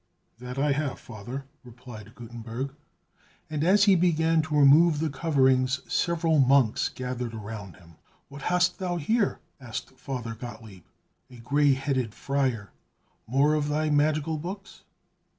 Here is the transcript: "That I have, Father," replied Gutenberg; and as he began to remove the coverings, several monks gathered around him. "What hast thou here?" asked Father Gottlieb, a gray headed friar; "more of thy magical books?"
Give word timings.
"That 0.39 0.57
I 0.57 0.71
have, 0.71 0.99
Father," 0.99 1.45
replied 1.63 2.15
Gutenberg; 2.15 2.73
and 3.51 3.63
as 3.63 3.83
he 3.83 3.93
began 3.95 4.41
to 4.41 4.57
remove 4.57 4.97
the 4.97 5.11
coverings, 5.11 5.81
several 5.87 6.39
monks 6.39 6.89
gathered 6.89 7.35
around 7.35 7.75
him. 7.75 7.97
"What 8.27 8.41
hast 8.41 8.79
thou 8.79 8.97
here?" 8.97 9.41
asked 9.59 9.91
Father 9.91 10.33
Gottlieb, 10.33 10.85
a 11.29 11.35
gray 11.35 11.73
headed 11.75 12.15
friar; 12.15 12.71
"more 13.27 13.53
of 13.53 13.67
thy 13.67 13.91
magical 13.91 14.39
books?" 14.39 14.81